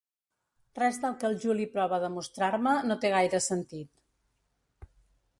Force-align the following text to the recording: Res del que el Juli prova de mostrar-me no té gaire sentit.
Res 0.77 0.95
del 1.01 1.17
que 1.23 1.25
el 1.27 1.35
Juli 1.43 1.67
prova 1.75 1.99
de 2.03 2.09
mostrar-me 2.13 2.73
no 2.91 2.97
té 3.03 3.11
gaire 3.17 3.43
sentit. 3.49 4.89